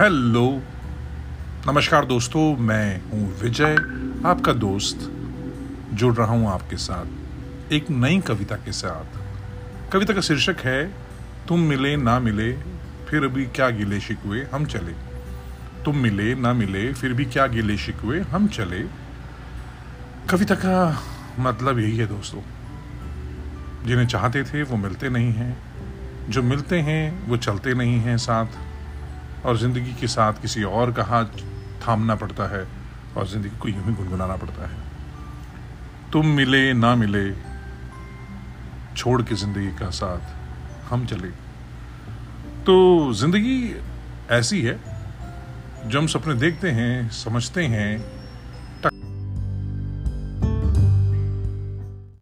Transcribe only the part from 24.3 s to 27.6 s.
थे वो मिलते नहीं हैं, जो मिलते हैं वो